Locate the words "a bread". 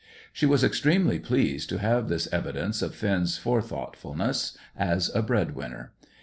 5.13-5.53